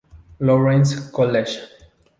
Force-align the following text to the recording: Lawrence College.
Lawrence 0.39 1.11
College. 1.11 1.59